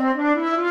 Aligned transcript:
Musik 0.00 0.69